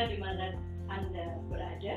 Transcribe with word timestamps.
Padira 0.00 0.16
di 0.16 0.24
mana 0.24 0.46
Anda 0.88 1.26
berada. 1.52 1.94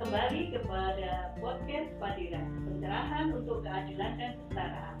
Kembali 0.00 0.56
kepada 0.56 1.36
podcast 1.36 1.92
Padira, 2.00 2.40
pencerahan 2.64 3.36
untuk 3.36 3.60
keadilan 3.60 4.16
dan 4.16 4.30
kesetaraan. 4.40 4.96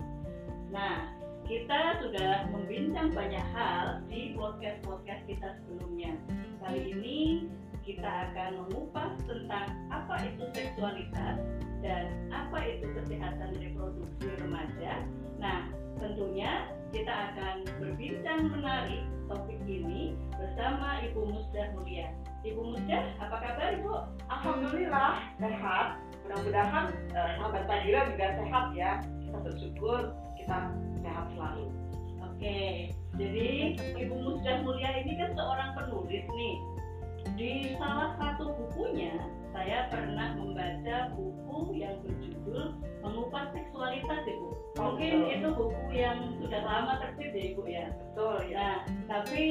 Nah, 0.68 1.16
kita 1.48 1.96
sudah 2.04 2.44
membincang 2.52 3.16
banyak 3.16 3.40
hal 3.56 4.04
di 4.12 4.36
podcast-podcast 4.36 5.22
kita 5.32 5.48
sebelumnya. 5.64 6.12
Kali 6.60 6.92
ini 6.92 7.48
kita 7.88 8.04
akan 8.04 8.68
mengupas 8.68 9.16
tentang 9.24 9.72
apa 9.88 10.20
itu 10.20 10.44
seksualitas 10.52 11.40
dan 11.80 12.04
apa 12.28 12.60
itu 12.68 12.84
kesehatan 13.00 13.56
reproduksi 13.56 14.28
remaja. 14.44 15.08
Nah, 15.40 15.72
tentunya 15.96 16.68
kita 16.92 17.32
akan 17.32 17.64
berbincang 17.80 18.52
menarik 18.52 19.08
topik 19.24 19.56
ini 19.64 19.79
Ibu 21.10 21.26
Musdah 21.26 21.66
Mulia. 21.74 22.08
Ibu 22.46 22.62
Musdah, 22.62 23.02
apa 23.18 23.36
kabar 23.42 23.74
Ibu? 23.74 23.92
Alhamdulillah 24.30 25.18
sehat. 25.42 25.98
Mudah-mudahan 26.22 26.86
uh, 27.10 27.30
sahabat 27.34 27.62
Padira 27.66 28.00
juga 28.14 28.26
sehat 28.38 28.64
ya. 28.78 28.90
Kita 29.18 29.38
bersyukur 29.42 30.00
kita 30.38 30.58
sehat 31.02 31.26
selalu. 31.34 31.66
Oke, 32.22 32.94
jadi 33.18 33.76
Ibu 33.98 34.14
Musdah 34.22 34.62
Mulia 34.62 34.90
ini 35.02 35.18
kan 35.18 35.34
seorang 35.34 35.70
penulis 35.74 36.24
nih. 36.30 36.56
Di 37.36 37.76
salah 37.76 38.16
satu 38.16 38.56
bukunya, 38.56 39.12
saya 39.52 39.90
pernah 39.92 40.38
membaca 40.38 41.12
buku 41.18 41.76
yang 41.76 42.00
berjudul 42.00 42.78
Mengupas 43.02 43.50
Seksualitas 43.52 44.22
Ibu. 44.24 44.48
Mungkin 44.78 45.12
betul. 45.26 45.34
itu 45.36 45.48
buku 45.52 45.86
yang 45.92 46.18
sudah 46.38 46.62
lama 46.64 46.92
terbit 47.02 47.32
ya 47.34 47.44
Ibu 47.52 47.62
ya. 47.66 47.86
Betul 47.92 48.36
ya. 48.48 48.56
Nah, 48.56 48.76
tapi 49.08 49.44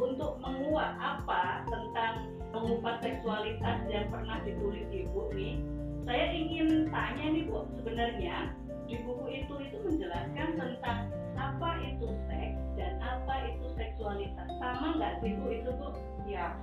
untuk 0.00 0.40
menguak 0.40 0.96
apa 0.96 1.68
tentang 1.68 2.32
mengupas 2.50 2.98
seksualitas 3.04 3.84
yang 3.92 4.08
pernah 4.08 4.40
ditulis 4.42 4.88
Ibu 4.88 5.30
nih, 5.36 5.60
saya 6.08 6.26
ingin 6.32 6.88
tanya 6.88 7.24
nih 7.30 7.44
Bu, 7.46 7.68
sebenarnya 7.78 8.50
di 8.88 8.96
buku 9.06 9.44
itu 9.44 9.54
itu 9.60 9.76
menjelaskan 9.84 10.48
tentang 10.58 10.98
apa 11.38 11.70
itu 11.84 12.10
seks 12.26 12.58
dan 12.74 12.98
apa 12.98 13.54
itu 13.54 13.66
seksualitas. 13.76 14.48
Sama 14.58 14.96
nggak 14.98 15.20
sih 15.22 15.36
Bu 15.38 15.46
itu 15.52 15.70
Bu? 15.76 15.94
Ya, 16.26 16.56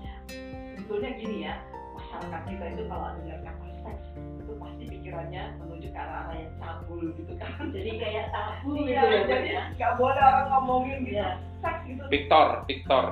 sebetulnya 0.76 1.12
gini 1.22 1.38
ya, 1.48 1.62
masyarakat 1.96 2.42
kita 2.50 2.66
itu 2.76 2.84
kalau 2.90 3.08
dengar 3.22 3.40
kata 3.46 3.77
seks 3.88 4.04
itu 4.38 4.54
pasti 4.60 4.84
pikirannya 4.86 5.44
menuju 5.58 5.88
ke 5.88 5.98
arah-arah 5.98 6.36
yang 6.36 6.54
cabul 6.60 7.00
gitu 7.16 7.34
kan. 7.40 7.52
Jadi 7.76 7.92
kayak 7.96 8.26
tabu 8.30 8.70
Iya, 8.76 8.84
gitu 8.84 9.06
ya 9.08 9.22
jadi 9.26 9.50
ya. 9.50 9.64
nggak 9.80 9.94
boleh 9.96 10.20
orang 10.20 10.48
ngomongin 10.52 10.98
gitu. 11.08 11.16
Iya. 11.16 11.30
Seks 11.64 11.80
gitu. 11.88 12.04
Victor, 12.12 12.46
Victor. 12.68 13.06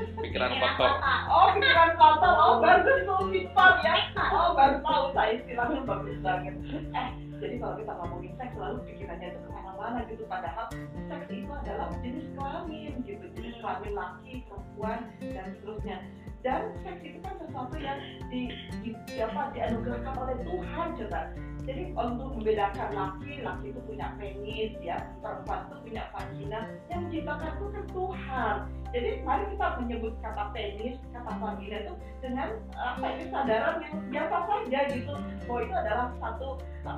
Pikiran 0.24 0.52
kotor. 0.56 0.92
Oh, 1.28 1.46
pikiran 1.52 1.92
kotor. 1.94 2.32
Oh, 2.34 2.54
bagus 2.58 2.98
tuh 3.04 3.20
Victor 3.28 3.70
ya. 3.84 3.94
Oh, 4.32 4.56
baru 4.56 4.80
tahu 4.80 5.04
saya 5.12 5.36
istilahnya 5.36 5.80
bagus 5.84 6.16
banget. 6.24 6.54
Eh, 6.96 7.08
jadi 7.36 7.54
kalau 7.60 7.74
kita 7.76 7.92
ngomongin 8.00 8.32
seks 8.36 8.52
selalu 8.56 8.78
pikirannya 8.88 9.28
itu 9.28 9.38
ke 9.44 9.50
mana-mana 9.52 9.98
gitu. 10.08 10.24
Padahal 10.24 10.66
seks 11.04 11.26
itu 11.28 11.52
adalah 11.52 11.92
jenis 12.00 12.26
kelamin 12.32 12.92
gitu. 13.04 13.24
Jenis 13.36 13.54
kelamin 13.60 13.92
laki, 13.92 14.32
perempuan, 14.48 14.98
dan 15.20 15.46
seterusnya. 15.60 15.96
Dan 16.40 16.72
seks 16.80 17.04
itu 17.04 17.18
kan 17.20 17.36
sesuatu 17.36 17.76
yang 17.76 18.00
di, 18.32 18.48
di 18.80 18.90
apa, 19.20 19.52
dianugerahkan 19.52 20.14
oleh 20.16 20.36
Tuhan 20.40 20.88
coba. 20.96 21.20
Jadi 21.68 21.92
untuk 21.92 22.40
membedakan 22.40 22.90
laki, 22.96 23.44
laki 23.44 23.66
itu 23.68 23.80
punya 23.84 24.16
penis 24.16 24.72
ya, 24.80 24.96
perempuan 25.20 25.68
itu 25.68 25.76
punya 25.84 26.02
vagina. 26.16 26.60
Yang 26.88 27.00
menciptakan 27.04 27.52
itu 27.52 27.66
kan 27.68 27.84
Tuhan. 27.92 28.56
Jadi 28.90 29.10
mari 29.22 29.44
kita 29.54 29.66
menyebut 29.78 30.12
kata 30.24 30.44
penis, 30.56 30.96
kata 31.12 31.32
vagina 31.36 31.76
itu 31.84 31.94
dengan 32.24 32.48
apa 32.74 33.04
ya 33.04 33.14
kesadaran 33.20 33.76
yang 33.84 33.96
biasa 34.08 34.36
saja 34.48 34.80
gitu 34.96 35.14
bahwa 35.44 35.60
itu 35.60 35.74
adalah 35.76 36.06
satu 36.18 36.48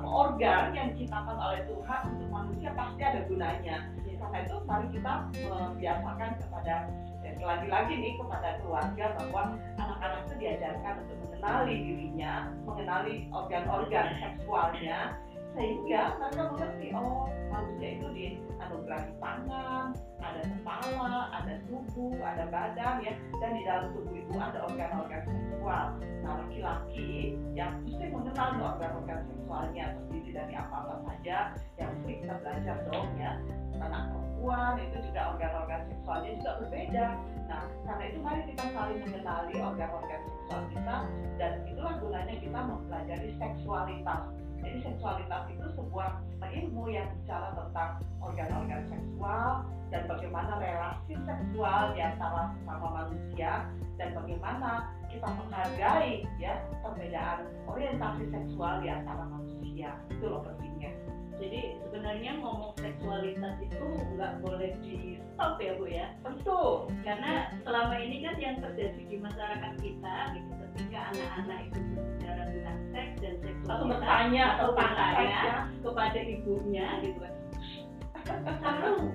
organ 0.07 0.63
yang 0.71 0.87
diciptakan 0.95 1.37
oleh 1.37 1.61
Tuhan 1.67 2.01
untuk 2.15 2.29
manusia 2.31 2.69
pasti 2.73 3.01
ada 3.03 3.21
gunanya. 3.27 3.77
Karena 4.23 4.37
itu 4.47 4.55
mari 4.63 4.87
kita 4.95 5.13
membiasakan 5.35 6.31
kepada 6.39 6.75
ya, 6.87 7.12
lagi-lagi 7.41 7.93
nih 7.97 8.13
kepada 8.21 8.61
keluarga 8.61 9.05
bahwa 9.17 9.41
anak-anak 9.81 10.19
itu 10.29 10.33
diajarkan 10.37 10.93
untuk 11.07 11.17
mengenali 11.25 11.75
dirinya, 11.81 12.33
mengenali 12.67 13.15
organ-organ 13.33 14.07
seksualnya 14.21 15.17
sehingga 15.53 16.17
mereka 16.17 16.49
mengerti 16.49 16.87
oh 16.97 17.29
manusia 17.53 17.89
itu 17.93 18.07
dianugerahi 18.09 19.13
tangan, 19.21 19.93
ada 20.17 20.41
kepala, 20.41 21.29
ada 21.29 21.53
tubuh, 21.69 22.17
ada 22.25 22.49
badan 22.49 23.05
ya, 23.05 23.13
dan 23.37 23.51
di 23.53 23.61
dalam 23.61 23.93
tubuh 23.93 24.17
itu 24.17 24.33
ada 24.33 24.65
organ-organ 24.65 25.21
seksual. 25.29 25.85
Nah 26.25 26.33
laki-laki 26.41 27.37
yang 27.53 27.85
mesti 27.85 28.09
mengenal 28.09 28.73
organ-organ 28.73 29.21
seksualnya 29.29 29.85
terdiri 29.93 30.29
dari 30.33 30.53
apa-apa 30.57 30.95
saja 31.05 31.53
yang 31.77 31.89
mesti 32.01 32.13
kita 32.25 32.33
belajar 32.41 32.77
dong 32.89 33.09
ya. 33.21 33.33
Anak 33.77 34.03
perempuan 34.43 34.75
itu 34.75 34.97
juga 35.07 35.21
organ-organ 35.31 35.81
seksualnya 35.87 36.31
juga 36.35 36.51
berbeda. 36.59 37.05
Nah 37.47 37.63
karena 37.87 38.03
itu 38.11 38.19
mari 38.19 38.41
kita 38.51 38.63
saling 38.75 38.99
mengenali 38.99 39.55
organ-organ 39.55 40.19
seksual 40.27 40.61
kita 40.67 40.97
dan 41.39 41.51
itulah 41.63 41.93
gunanya 42.03 42.35
kita 42.43 42.59
mempelajari 42.59 43.29
seksualitas. 43.39 44.21
Jadi 44.59 44.77
seksualitas 44.83 45.43
itu 45.47 45.65
sebuah 45.79 46.09
ilmu 46.43 46.83
yang 46.91 47.07
bicara 47.23 47.55
tentang 47.55 48.03
organ-organ 48.19 48.83
seksual 48.91 49.63
dan 49.95 50.01
bagaimana 50.11 50.51
relasi 50.59 51.15
seksual 51.23 51.81
di 51.95 51.99
antara 52.03 52.41
sesama 52.59 52.87
manusia 52.99 53.51
dan 53.95 54.09
bagaimana 54.11 54.91
kita 55.07 55.27
menghargai 55.39 56.27
ya 56.35 56.59
perbedaan 56.83 57.47
orientasi 57.63 58.27
seksual 58.27 58.83
di 58.83 58.91
antara 58.91 59.23
manusia. 59.23 59.95
Itu 60.11 60.27
loh 60.27 60.43
pentingnya. 60.43 60.91
Jadi 61.39 61.79
sebenarnya 62.13 62.45
ngomong 62.45 62.77
seksualitas 62.77 63.57
itu 63.57 63.87
nggak 64.13 64.37
boleh 64.45 64.77
di 64.85 65.17
stop 65.33 65.57
ya 65.57 65.73
Bu 65.81 65.89
ya. 65.89 66.13
Tentu. 66.21 66.85
karena 67.01 67.49
selama 67.65 67.97
ini 67.97 68.21
kan 68.21 68.37
yang 68.37 68.61
terjadi 68.61 69.01
di 69.01 69.17
masyarakat 69.17 69.73
kita 69.81 70.15
gitu 70.37 70.51
ketika 70.53 71.09
anak-anak 71.09 71.59
itu 71.65 71.79
berbicara 71.89 72.41
tentang 72.53 72.79
seks 72.93 73.13
dan 73.17 73.35
Atau 73.65 73.85
seksualitas 73.89 73.89
bertanya 73.89 74.43
atau 74.53 74.67
atau 74.69 74.69
bertanya 74.77 75.33
kepada 75.81 76.19
ibunya 76.21 76.87
gitu 77.01 77.17
kan 77.17 77.33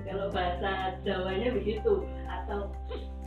kalau 0.02 0.26
bahasa 0.34 0.98
Jawanya 1.06 1.54
begitu 1.54 2.02
atau 2.26 2.74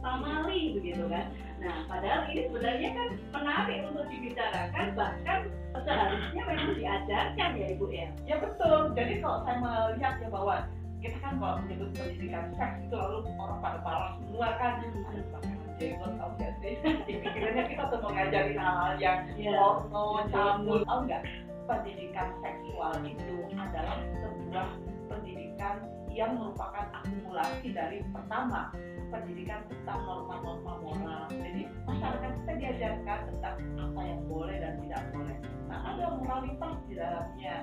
pamali 0.04 0.76
begitu 0.76 1.08
kan 1.08 1.32
nah 1.62 1.78
padahal 1.86 2.26
ini 2.28 2.50
sebenarnya 2.50 2.90
kan 2.98 3.08
menarik 3.30 3.80
untuk 3.86 4.06
dibicarakan 4.10 4.86
bahkan 4.98 5.40
seharusnya 5.72 6.42
memang 6.44 6.74
diajarkan 6.76 7.50
ya 7.56 7.68
ibu 7.72 7.86
ya. 7.90 8.08
Ya 8.28 8.36
betul. 8.42 8.92
Jadi 8.98 9.22
kalau 9.22 9.46
saya 9.46 9.58
melihat 9.62 10.14
ya 10.20 10.28
bahwa 10.28 10.56
kita 11.02 11.18
kan 11.22 11.34
kalau 11.40 11.56
menyebut 11.64 11.90
pendidikan 11.96 12.46
seks 12.58 12.76
itu 12.86 12.96
lalu 12.98 13.24
orang 13.40 13.60
pada 13.62 13.80
parah 13.82 14.12
semua 14.20 14.50
kan. 14.60 14.74
Ada 14.82 15.22
pakai 15.32 15.56
jenggot 15.80 16.12
tau 16.20 16.30
gak 16.38 16.54
sih? 16.62 16.74
Pikirannya 17.24 17.64
kita 17.70 17.84
tuh 17.90 18.00
mau 18.04 18.12
ngajarin 18.14 18.58
hal-hal 18.58 18.94
yang 19.00 19.20
Iya. 19.34 19.52
porno, 19.58 20.06
cabul 20.30 20.80
tau 20.86 21.00
nggak? 21.08 21.24
Pendidikan 21.66 22.28
seksual 22.44 22.94
itu 23.06 23.36
adalah 23.56 23.98
sebuah 24.20 24.68
pendidikan 25.08 25.76
yang 26.12 26.36
merupakan 26.36 26.92
akumulasi 26.92 27.72
dari 27.72 28.04
pertama 28.12 28.76
pendidikan 29.12 29.64
tentang 29.68 30.00
norma-norma 30.04 30.74
moral. 30.84 31.24
Jadi 31.32 31.68
masyarakat 31.88 32.32
kita 32.44 32.54
diajarkan 32.60 33.20
tentang 33.32 33.56
apa 33.80 34.02
yang 34.04 34.22
boleh 34.28 34.56
dan 34.60 34.74
tidak 34.84 35.04
boleh. 35.16 35.36
Nah 35.68 35.80
ada 35.96 36.06
moralitas 36.20 36.76
di 36.88 36.94
dalamnya. 37.00 37.56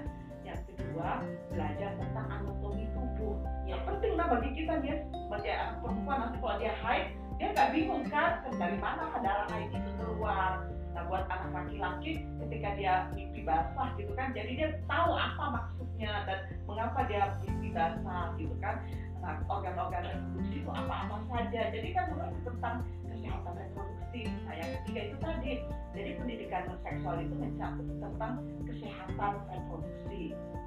Yang 0.48 0.60
kedua 0.72 1.20
belajar 1.52 1.90
tentang 2.00 2.26
anatomi 2.32 2.88
tubuh 3.18 3.36
yang 3.66 3.82
penting 3.84 4.14
lah 4.16 4.26
bagi 4.30 4.50
kita 4.54 4.80
dia 4.80 5.04
sebagai 5.12 5.52
anak 5.52 5.76
perempuan 5.84 6.18
nanti 6.24 6.36
kalau 6.40 6.56
dia 6.56 6.72
haid 6.80 7.06
dia 7.38 7.46
nggak 7.54 7.70
bingung 7.70 8.04
kan 8.10 8.30
dari 8.58 8.76
mana 8.82 9.14
darah 9.22 9.46
haid 9.54 9.70
itu 9.70 9.90
keluar. 9.94 10.66
Nah 10.96 11.02
buat 11.06 11.30
anak 11.30 11.50
laki-laki 11.54 12.26
ketika 12.42 12.68
dia 12.74 12.94
mimpi 13.14 13.46
basah 13.46 13.94
gitu 13.94 14.10
kan 14.18 14.34
jadi 14.34 14.50
dia 14.50 14.68
tahu 14.90 15.14
apa 15.14 15.44
maksudnya 15.54 16.26
dan 16.26 16.38
mengapa 16.66 17.06
dia 17.06 17.38
mimpi 17.44 17.70
basah 17.70 18.34
gitu 18.40 18.54
kan 18.58 18.82
nah 19.18 19.34
organ-organ 19.50 20.02
reproduksi 20.06 20.54
itu 20.62 20.70
apa-apa 20.70 21.16
saja. 21.30 21.60
Jadi 21.74 21.88
kan 21.94 22.04
mengerti 22.14 22.40
tentang 22.46 22.76
kesehatan 23.08 23.54
reproduksi 23.58 24.20
nah 24.46 24.54
yang 24.54 24.70
ketiga 24.80 25.00
itu 25.10 25.16
tadi. 25.20 25.52
Jadi 25.96 26.10
pendidikan 26.20 26.64
seksual 26.84 27.16
itu 27.18 27.34
mencakup 27.34 27.86
tentang 27.98 28.32
kesehatan 28.68 29.32
reproduksi 29.50 30.22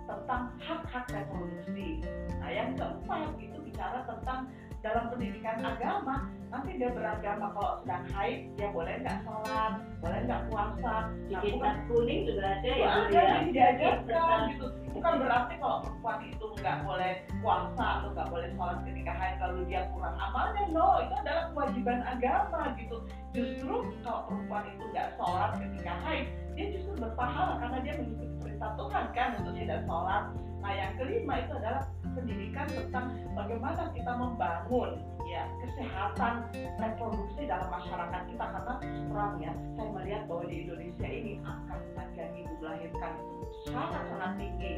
tentang 0.09 0.41
hak-hak 0.59 1.05
reproduksi. 1.07 2.03
Nah 2.41 2.49
yang 2.51 2.69
keempat 2.75 3.31
itu 3.39 3.57
bicara 3.63 4.03
tentang 4.03 4.51
dalam 4.81 5.13
pendidikan 5.13 5.61
agama 5.61 6.25
nanti 6.49 6.73
dia 6.75 6.89
beragama 6.89 7.53
kalau 7.53 7.73
sedang 7.85 8.05
haid 8.11 8.49
dia 8.57 8.67
boleh 8.73 8.97
nggak 9.05 9.21
sholat 9.23 9.73
boleh 10.01 10.19
nggak 10.25 10.41
puasa. 10.49 10.95
Nah, 11.29 11.75
kuning 11.85 12.21
juga 12.25 12.59
ada 12.59 12.65
ya 12.65 12.89
ada 12.89 13.13
ya? 13.13 13.21
yang 13.29 13.49
diajarkan 13.53 14.39
gitu. 14.51 14.65
Bukan 15.01 15.17
berarti 15.17 15.57
kalau 15.57 15.81
perempuan 15.81 16.19
itu 16.29 16.45
nggak 16.61 16.77
boleh 16.85 17.13
puasa 17.41 17.85
atau 17.97 18.13
nggak 18.13 18.29
boleh 18.29 18.47
sholat 18.53 18.77
ketika 18.85 19.11
haid 19.17 19.35
lalu 19.41 19.59
dia 19.65 19.89
kurang 19.97 20.13
amalnya. 20.13 20.63
No 20.69 21.01
itu 21.01 21.13
adalah 21.25 21.43
kewajiban 21.49 21.99
agama 22.05 22.61
gitu. 22.77 22.97
Justru 23.33 23.75
kalau 24.05 24.29
perempuan 24.29 24.69
itu 24.69 24.83
nggak 24.93 25.17
sholat 25.17 25.57
ketika 25.57 25.93
haid 26.05 26.25
dia 26.53 26.65
justru 26.77 26.93
berpahala 27.01 27.57
karena 27.57 27.77
dia 27.81 27.93
mengikuti 27.97 28.35
perintah 28.45 28.71
Tuhan 28.77 29.05
kan 29.17 29.29
untuk 29.41 29.53
tidak 29.57 29.79
sholat. 29.89 30.23
Nah 30.61 30.71
yang 30.77 30.93
kelima 31.01 31.33
itu 31.41 31.53
adalah 31.57 31.81
pendidikan 32.13 32.67
tentang 32.69 33.05
bagaimana 33.33 33.81
kita 33.97 34.11
membangun 34.13 35.01
ya 35.25 35.49
kesehatan 35.65 36.45
reproduksi 36.77 37.49
dalam 37.49 37.73
masyarakat 37.73 38.21
kita. 38.29 38.45
Karena 38.53 38.73
terang 38.85 39.33
ya 39.41 39.51
saya 39.73 39.89
melihat 40.11 40.27
bahwa 40.27 40.43
di 40.51 40.67
Indonesia 40.67 41.07
ini 41.07 41.33
angka 41.39 41.75
kematian 41.87 42.29
ibu 42.35 42.53
melahirkan 42.59 43.13
itu 43.15 43.71
sangat 43.71 44.03
sangat 44.11 44.31
tinggi. 44.35 44.73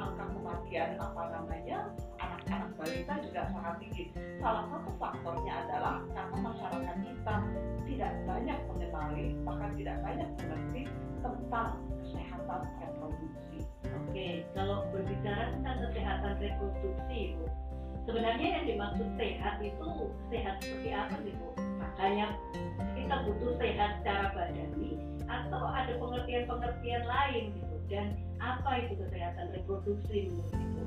Angka 0.00 0.24
kematian 0.32 0.90
apa 0.96 1.22
namanya 1.36 1.78
anak-anak 2.16 2.70
balita 2.80 3.14
juga 3.20 3.40
sangat 3.52 3.74
tinggi. 3.84 4.04
Salah 4.40 4.64
satu 4.72 4.90
faktornya 4.96 5.52
adalah 5.68 6.00
karena 6.16 6.36
masyarakat 6.40 6.96
kita 6.96 7.36
tidak 7.92 8.12
banyak 8.24 8.58
mengenali 8.72 9.24
bahkan 9.44 9.70
tidak 9.76 9.96
banyak 10.00 10.28
mengerti 10.40 10.82
tentang 11.20 11.70
kesehatan 12.00 12.60
reproduksi. 12.80 13.58
Oke, 13.84 14.28
kalau 14.56 14.88
berbicara 14.96 15.60
tentang 15.60 15.76
kesehatan 15.92 16.40
reproduksi, 16.40 17.36
Bu, 17.36 17.44
sebenarnya 18.08 18.48
yang 18.48 18.64
dimaksud 18.64 19.12
sehat 19.20 19.60
itu 19.60 20.08
sehat 20.32 20.56
seperti 20.64 20.88
apa 20.96 21.20
sih, 21.20 21.36
Bu? 21.36 21.69
Hanya 22.00 22.32
kita 22.96 23.28
butuh 23.28 23.60
sehat 23.60 24.00
secara 24.00 24.32
badani 24.32 24.96
atau 25.28 25.68
ada 25.68 25.92
pengertian-pengertian 26.00 27.04
lain 27.04 27.52
gitu? 27.52 27.76
Dan 27.92 28.16
apa 28.40 28.88
itu 28.88 28.96
kesehatan 29.04 29.52
reproduksi 29.52 30.32
menurut 30.32 30.48
Ibu? 30.56 30.82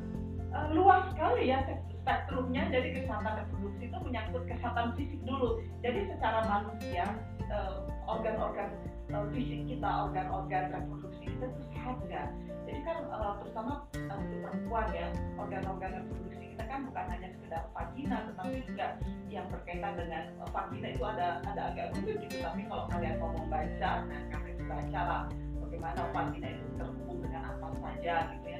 Eh, 0.53 0.67
luas 0.77 1.01
sekali 1.09 1.49
ya 1.49 1.65
spektrumnya. 2.05 2.69
Jadi 2.69 3.01
kesehatan 3.01 3.33
reproduksi 3.41 3.89
itu 3.89 3.97
menyangkut 4.05 4.43
kesehatan 4.45 4.93
fisik 4.93 5.21
dulu. 5.25 5.57
Jadi 5.81 6.13
secara 6.13 6.45
manusia 6.45 7.05
eh, 7.49 7.75
organ-organ 8.05 8.69
eh, 9.09 9.25
fisik 9.33 9.65
kita 9.65 9.89
organ-organ 10.05 10.63
reproduksi 10.69 11.25
kita 11.25 11.45
itu 11.49 11.61
sehat 11.73 11.97
nggak? 12.05 12.27
Jadi 12.69 12.79
kan 12.85 12.97
eh, 13.01 13.33
terutama 13.41 13.73
untuk 13.97 14.39
perempuan 14.45 14.87
ya 14.93 15.07
organ-organ 15.41 15.91
reproduksi 16.05 16.45
kita 16.53 16.63
kan 16.69 16.79
bukan 16.85 17.05
hanya 17.09 17.27
sekedar 17.33 17.63
vagina 17.73 18.17
tetapi 18.29 18.57
juga 18.69 18.87
yang 19.33 19.45
berkaitan 19.49 19.93
dengan 19.97 20.23
vagina 20.53 20.87
itu 20.93 21.01
ada 21.01 21.41
ada 21.49 21.61
agak 21.73 21.97
rumit 21.97 22.21
gitu. 22.29 22.45
Tapi 22.45 22.61
kalau 22.69 22.85
kalian 22.93 23.17
ngomong 23.17 23.45
baca 23.49 23.91
nah 24.05 24.21
kalian 24.29 24.69
baca 24.69 25.01
lah 25.01 25.23
bagaimana 25.65 26.01
vagina 26.13 26.47
itu 26.53 26.67
terhubung 26.77 27.17
dengan 27.25 27.41
apa 27.57 27.67
saja 27.81 28.15
gitu 28.37 28.45
ya 28.53 28.59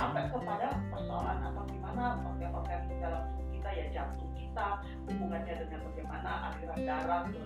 sampai 0.00 0.24
kepada 0.32 0.68
persoalan 0.88 1.38
apa 1.44 1.60
gimana 1.68 2.04
organ-organ 2.24 2.80
dalam 3.04 3.24
kita 3.52 3.68
ya 3.68 3.86
jantung 3.92 4.32
kita 4.32 4.80
hubungannya 5.04 5.54
dengan 5.60 5.80
bagaimana 5.92 6.30
aliran 6.48 6.80
darah 6.88 7.22
ke 7.28 7.42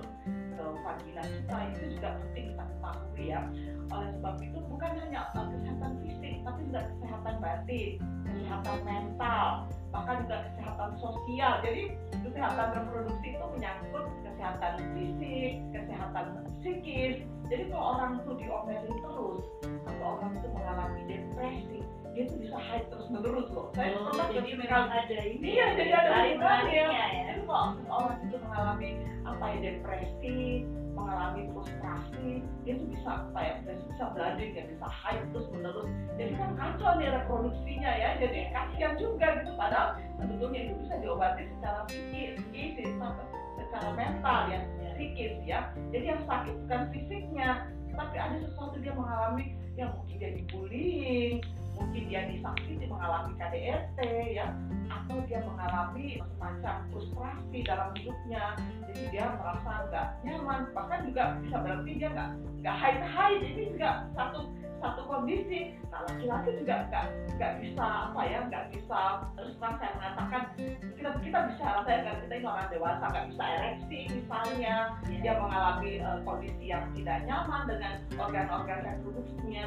ke 0.54 0.64
vagina 0.86 1.22
kita 1.26 1.56
itu 1.74 1.84
juga 1.98 2.08
penting 2.22 2.44
kita 2.54 2.64
ketahui 2.70 3.24
ya. 3.26 3.40
Oleh 3.90 4.08
sebab 4.14 4.34
itu 4.38 4.58
bukan 4.70 4.92
hanya 5.02 5.20
kesehatan 5.34 5.92
fisik 6.06 6.34
tapi 6.46 6.60
juga 6.70 6.80
kesehatan 6.94 7.34
batin 7.42 7.90
kesehatan 8.24 8.78
mental 8.86 9.48
bahkan 9.90 10.16
juga 10.22 10.36
kesehatan 10.46 10.90
sosial. 11.02 11.52
Jadi 11.66 11.82
kesehatan 12.22 12.68
reproduksi 12.70 13.26
itu 13.34 13.46
menyangkut 13.50 14.04
kesehatan 14.22 14.74
fisik 14.94 15.52
kesehatan 15.74 16.26
psikis. 16.62 17.26
Jadi 17.50 17.62
kalau 17.68 17.98
orang 17.98 18.22
itu 18.22 18.30
diomelin 18.40 18.96
terus 19.04 19.42
atau 19.84 20.06
orang 20.16 20.32
itu 20.40 20.48
mengalami 20.48 21.00
depresi 21.04 21.43
dia 22.14 22.24
tuh 22.24 22.38
bisa 22.38 22.56
haid 22.56 22.86
terus 22.88 23.06
menerus 23.10 23.50
loh. 23.50 23.74
Saya 23.74 23.98
Oh, 23.98 24.06
pernah 24.08 24.26
jadi 24.30 24.50
memang 24.54 24.86
ada 24.86 25.18
ini 25.20 25.46
Iya, 25.50 25.66
jadi 25.74 25.90
ada 25.92 26.10
hubungannya. 26.14 26.84
ya. 26.86 27.06
jadi 27.26 27.40
kalau 27.42 27.74
orang 27.90 28.18
itu 28.22 28.36
mengalami 28.38 28.90
apa 29.26 29.44
ya 29.50 29.58
depresi 29.60 30.38
mengalami 30.94 31.50
frustrasi 31.50 32.28
dia 32.62 32.78
tuh 32.78 32.86
bisa 32.86 33.10
apa 33.26 33.38
ya 33.42 33.52
bisa, 33.58 33.72
bisa 33.82 34.04
blooding 34.14 34.50
ya 34.54 34.62
bisa 34.70 34.86
haid 34.86 35.22
terus 35.34 35.48
menerus 35.50 35.90
jadi 36.14 36.32
kan 36.38 36.50
kacau 36.54 36.90
nih 36.96 37.08
reproduksinya 37.10 37.90
ya. 37.98 38.08
Jadi 38.22 38.38
kasihan 38.54 38.94
juga 38.94 39.26
gitu. 39.42 39.50
Padahal 39.58 39.88
sebetulnya 40.22 40.60
itu 40.70 40.74
bisa 40.86 40.94
diobati 41.02 41.42
secara 41.58 41.80
psikis 41.90 42.38
secara 43.58 43.90
mental 43.98 44.40
ya 44.54 44.58
psikis 44.94 45.34
ya. 45.42 45.60
Jadi 45.90 46.04
yang 46.06 46.22
sakit 46.30 46.54
bukan 46.62 46.82
fisiknya 46.94 47.66
tapi 47.94 48.16
ada 48.18 48.36
sesuatu 48.38 48.78
dia 48.78 48.94
mengalami 48.94 49.54
yang 49.74 49.90
mungkin 49.98 50.14
dia 50.18 50.30
dibullying 50.30 51.42
mungkin 51.78 52.02
dia 52.10 52.22
disakiti 52.30 52.86
mengalami 52.86 53.32
KDRT 53.38 53.98
ya. 54.34 54.46
Atau 54.90 55.20
dia 55.26 55.40
mengalami 55.42 56.20
semacam 56.36 56.76
frustrasi 56.92 57.58
dalam 57.66 57.90
hidupnya. 57.98 58.44
Jadi 58.88 59.02
dia 59.10 59.24
merasa 59.36 59.70
nggak 59.90 60.06
nyaman. 60.24 60.60
Bahkan 60.72 61.00
juga 61.10 61.22
bisa 61.42 61.56
berarti 61.60 61.90
dia 61.98 62.08
nggak 62.12 62.30
nggak 62.64 62.76
high 62.80 63.00
high 63.02 63.36
ini 63.42 63.74
juga 63.74 64.08
satu 64.16 64.48
satu 64.84 65.00
kondisi. 65.08 65.72
Nah 65.88 66.04
laki-laki 66.04 66.50
juga 66.60 66.74
nggak 66.92 67.06
nggak 67.34 67.52
bisa 67.64 67.84
apa 68.12 68.20
ya 68.28 68.38
nggak 68.46 68.64
bisa 68.70 69.00
terus 69.34 69.54
terang 69.56 69.76
saya 69.80 69.92
mengatakan 69.96 70.42
kita 70.94 71.10
kita 71.24 71.38
bisa 71.50 71.66
saya 71.82 71.98
kan 72.04 72.16
kita 72.22 72.34
ini 72.36 72.46
orang 72.46 72.68
dewasa 72.68 73.04
nggak 73.08 73.26
bisa 73.32 73.44
ereksi 73.44 74.00
misalnya. 74.12 74.76
Dia 75.08 75.34
mengalami 75.40 75.90
eh, 76.04 76.18
kondisi 76.22 76.64
yang 76.68 76.84
tidak 76.92 77.24
nyaman 77.24 77.62
dengan 77.64 77.92
organ-organ 78.20 78.80
reproduksinya 78.84 79.66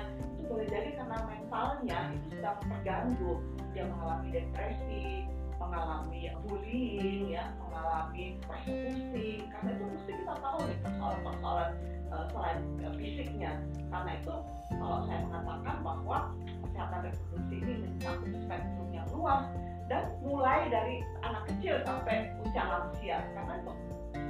jadi 0.68 0.90
karena 0.96 1.18
mentalnya 1.28 2.00
itu 2.16 2.28
sedang 2.40 2.60
terganggu. 2.64 3.34
Dia 3.76 3.86
mengalami 3.88 4.28
depresi 4.32 5.28
mengalami 5.58 6.30
bullying 6.46 7.34
ya 7.34 7.50
mengalami 7.60 8.38
persekusi. 8.46 9.46
Karena 9.52 9.70
itu 9.74 9.84
mesti 9.90 10.12
kita 10.22 10.34
tahu 10.40 10.58
nih 10.70 10.78
persoalan-persoalan 10.86 11.70
eh, 12.14 12.26
selain 12.32 12.60
eh, 12.82 12.94
fisiknya. 12.96 13.52
Karena 13.90 14.12
itu 14.22 14.36
kalau 14.78 14.98
saya 15.10 15.20
mengatakan 15.26 15.76
bahwa 15.82 16.18
kesehatan 16.64 17.00
reproduksi 17.10 17.56
ini 17.58 17.74
mencakup 17.84 18.32
spektrum 18.46 18.90
yang 18.94 19.08
luas 19.12 19.44
dan 19.88 20.04
mulai 20.20 20.68
dari 20.68 21.02
anak 21.24 21.44
kecil 21.50 21.82
sampai 21.84 22.32
usia 22.46 22.64
lansia. 22.64 23.18
Karena 23.34 23.54
itu 23.60 23.74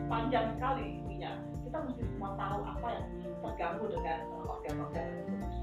panjang 0.08 0.46
sekali 0.56 0.84
intinya 1.04 1.32
kita 1.68 1.78
mesti 1.84 2.04
semua 2.16 2.32
tahu 2.40 2.60
apa 2.64 2.88
yang 2.96 3.06
terganggu 3.44 3.86
dengan 3.92 4.18
eh, 4.24 4.52
organ-organ 4.54 5.06
reproduksi 5.12 5.57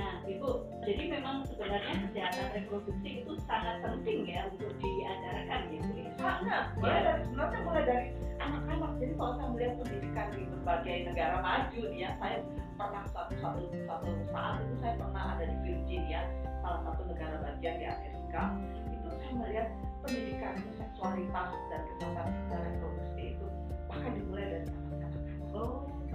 Nah, 0.00 0.16
Ibu, 0.24 0.50
jadi 0.88 1.02
memang 1.12 1.44
sebenarnya 1.44 1.92
kesehatan 2.08 2.46
reproduksi 2.56 3.20
itu 3.20 3.32
sangat 3.44 3.84
penting 3.84 4.24
ya 4.24 4.48
untuk 4.48 4.72
diajarkan 4.80 5.60
ya, 5.68 5.80
Bu. 5.84 5.92
ya? 5.92 6.10
sangat 6.20 6.64
mulai 6.76 7.00
dari 7.04 7.20
sebenarnya 7.28 7.60
mulai 7.64 7.82
dari 7.84 8.06
anak-anak 8.40 8.92
jadi 8.96 9.12
kalau 9.20 9.32
saya 9.36 9.48
melihat 9.52 9.74
pendidikan 9.76 10.26
di 10.32 10.42
berbagai 10.48 10.96
negara 11.12 11.36
maju 11.44 11.80
nih 11.92 12.00
ya 12.00 12.10
saya 12.16 12.36
pernah 12.80 13.02
suatu 13.12 13.34
satu 13.44 13.60
satu 13.84 14.08
saat 14.32 14.54
itu 14.64 14.74
saya 14.80 14.94
pernah 14.96 15.22
ada 15.36 15.44
di 15.44 15.56
Virginia 15.64 16.20
salah 16.64 16.80
satu 16.88 17.02
negara 17.04 17.36
bagian 17.44 17.76
di 17.76 17.86
Amerika 17.88 18.42
itu 18.88 19.08
saya 19.20 19.32
melihat 19.36 19.66
pendidikan 20.00 20.54
seksualitas 20.80 21.48
dan 21.68 21.80
kesehatan 21.92 22.28
reproduksi 22.48 23.22
itu 23.36 23.46
bahkan 23.84 24.12
dimulai 24.16 24.46
dari 24.48 24.66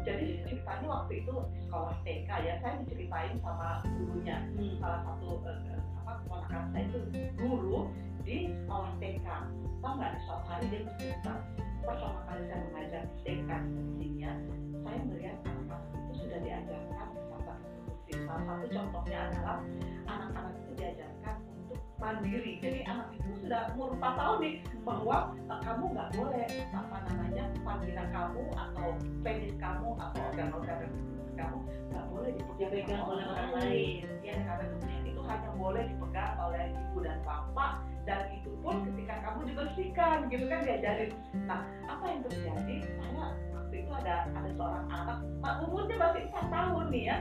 jadi 0.06 0.26
ceritanya 0.46 0.88
waktu 0.88 1.14
itu 1.26 1.34
di 1.50 1.60
sekolah 1.66 1.94
TK 2.06 2.30
ya 2.46 2.54
saya 2.62 2.74
diceritain 2.86 3.36
sama 3.42 3.82
gurunya 3.84 4.38
hmm. 4.54 4.78
salah 4.78 5.02
satu 5.02 5.42
eh, 5.50 5.60
eh, 5.74 5.82
apa 6.06 6.12
keponakan 6.22 6.64
saya 6.72 6.84
itu 6.86 7.00
guru 7.42 7.90
di 8.22 8.54
sekolah 8.64 8.92
TK 9.02 9.28
tau 9.82 9.92
nggak 9.98 10.12
di 10.14 10.20
suatu 10.30 10.46
hari 10.46 10.66
dia 10.70 10.82
bercerita 10.86 11.34
pertama 11.86 12.20
kali 12.30 12.42
saya 12.46 12.60
mengajar 12.70 13.02
di 13.10 13.18
TK 13.26 13.50
sepertinya 13.50 14.32
saya 14.86 14.98
melihat 15.10 15.38
anak-anak 15.42 15.82
itu 15.98 16.12
sudah 16.22 16.40
diajarkan 16.46 17.08
reproduksi 17.18 18.14
salah 18.30 18.44
satu 18.46 18.66
contohnya 18.70 19.20
adalah 19.34 19.58
anak-anak 20.06 20.54
itu 20.62 20.72
diajarkan 20.78 21.36
mandiri 22.06 22.62
jadi 22.62 22.80
anak 22.86 23.18
itu 23.18 23.30
sudah 23.42 23.74
umur 23.74 23.98
4 23.98 24.14
tahun 24.14 24.38
nih 24.46 24.56
bahwa 24.86 25.18
eh, 25.50 25.60
kamu 25.66 25.86
nggak 25.98 26.10
boleh 26.14 26.48
apa 26.70 26.98
namanya 27.10 27.44
vagina 27.66 28.06
kamu 28.14 28.44
atau 28.54 28.88
penis 29.26 29.54
kamu 29.58 29.90
atau 29.98 30.22
organ-organ 30.30 30.80
kamu 31.34 31.58
nggak 31.90 32.06
boleh 32.14 32.32
dipegang 32.38 33.04
oleh 33.04 33.26
orang 33.28 33.52
lain. 33.58 34.08
ya 34.24 34.38
karena 34.40 34.66
itu 35.04 35.22
hanya 35.26 35.50
boleh 35.58 35.84
dipegang 35.90 36.34
oleh 36.40 36.64
ibu 36.72 36.98
dan 37.04 37.18
bapak 37.26 37.82
dan 38.06 38.30
itu 38.32 38.54
pun 38.62 38.86
ketika 38.86 39.16
kamu 39.26 39.50
dibersihkan 39.50 40.18
gitu 40.30 40.46
kan 40.46 40.62
diajarin. 40.62 41.12
Nah 41.50 41.66
apa 41.90 42.04
yang 42.06 42.22
terjadi? 42.30 42.76
Saya 42.86 43.34
waktu 43.52 43.76
itu 43.82 43.92
ada 43.92 44.30
ada 44.30 44.50
seorang 44.54 44.86
anak 44.94 45.18
ma- 45.42 45.58
umurnya 45.66 45.98
masih 45.98 46.22
empat 46.30 46.46
tahun 46.54 46.86
nih 46.94 47.04
ya 47.10 47.18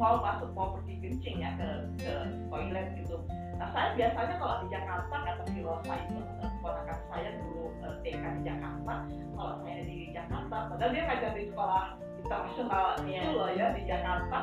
mau 0.00 0.18
masuk 0.18 0.50
mau 0.56 0.74
pergi 0.80 0.94
kencing 0.98 1.36
ya 1.38 1.50
ke 1.60 1.68
ke 2.00 2.14
toilet 2.48 2.86
gitu 2.98 3.16
nah 3.62 3.70
saya 3.70 3.94
biasanya 3.94 4.34
kalau 4.42 4.54
di 4.58 4.74
Jakarta 4.74 5.14
kata 5.22 5.42
si 5.54 5.58
Rosa 5.62 5.94
itu 5.94 6.18
keponakan 6.42 6.98
saya 7.14 7.30
dulu 7.38 7.70
eh, 7.86 7.94
TK 8.02 8.24
di 8.34 8.42
Jakarta. 8.42 8.92
Kalau 9.06 9.54
saya 9.62 9.80
di 9.86 9.96
Jakarta 10.10 10.50
pada 10.50 10.66
padahal 10.66 10.90
dia 10.90 11.02
ngajar 11.06 11.30
di 11.38 11.44
sekolah 11.46 11.84
internasional 12.18 12.86
itu 13.06 13.30
loh 13.30 13.50
ya 13.54 13.66
di 13.70 13.82
Jakarta. 13.86 14.38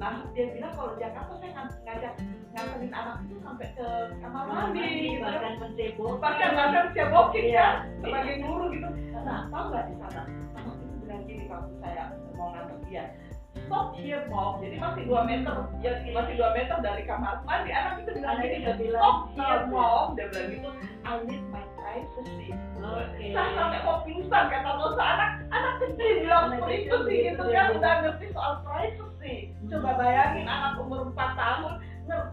Nah 0.00 0.12
dia 0.32 0.44
bilang 0.56 0.72
kalau 0.72 0.90
di 0.96 0.98
Jakarta 1.04 1.32
saya 1.36 1.52
ng- 1.52 1.80
ngajak 1.84 2.14
nganterin 2.52 2.92
anak 2.96 3.16
itu 3.28 3.36
sampai 3.44 3.68
ke 3.76 3.88
kamar 4.24 4.44
mandi 4.48 4.84
gitu. 4.88 5.20
bahkan 5.20 5.54
mencebok 5.60 6.14
bahkan 6.16 6.50
bahkan 6.56 6.84
cebokin 6.96 7.44
kan? 7.52 7.74
Sebagai 8.00 8.34
guru 8.40 8.64
gitu. 8.72 8.88
Nah 9.20 9.52
tahu 9.52 9.64
nggak 9.68 9.84
di 9.84 9.94
sana? 10.00 10.22
Anak 10.56 10.74
itu 10.80 10.94
bilang 11.04 11.22
gini 11.28 11.44
waktu 11.44 11.72
saya 11.84 12.02
mau 12.40 12.48
nganter 12.56 12.78
dia 12.88 13.04
stop 13.72 13.96
here 13.96 14.20
mom 14.28 14.60
jadi 14.60 14.76
masih 14.76 15.02
dua 15.08 15.24
meter 15.24 15.56
ya 15.80 15.92
masih 16.12 16.34
dua 16.36 16.50
meter 16.52 16.76
dari 16.84 17.02
kamar. 17.08 17.40
Mandi 17.48 17.72
anak 17.72 18.04
itu 18.04 18.20
bilang 18.20 18.36
gini 18.44 18.56
itu 18.60 18.72
bilang, 18.76 19.00
stop 19.00 19.16
"Stop, 19.32 19.48
here 19.48 19.64
ya." 19.64 19.72
mom 19.72 20.06
dia 20.12 20.26
bilang 20.28 20.48
gitu 20.52 20.70
I 21.02 21.12
need 21.24 21.44
my 21.48 21.64
privacy. 21.80 22.48
Oke. 22.78 23.26
Saya 23.32 23.50
sampai 23.56 23.80
mau 23.82 24.04
pingsan 24.04 24.44
kata 24.52 24.70
Rosa 24.76 25.02
anak 25.02 25.30
anak 25.48 25.74
kecil 25.80 26.12
bilang 26.20 26.44
sih 26.52 26.84
gitu 26.84 26.96
gitu, 27.08 27.42
kan 27.48 27.72
ya. 27.72 27.72
udah 27.72 27.92
ngerti 28.04 28.26
soal 28.36 28.54
privacy. 28.60 29.34
Coba 29.72 29.90
bayangin 29.96 30.46
anak 30.46 30.76
umur 30.76 31.08
4 31.16 31.16
tahun 31.16 31.72